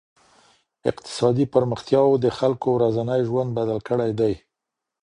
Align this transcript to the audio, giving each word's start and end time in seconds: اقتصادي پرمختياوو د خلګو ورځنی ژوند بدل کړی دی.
اقتصادي 0.89 1.45
پرمختياوو 1.53 2.21
د 2.23 2.25
خلګو 2.37 2.69
ورځنی 2.73 3.21
ژوند 3.29 3.49
بدل 3.57 3.79
کړی 3.89 4.11
دی. 4.19 4.33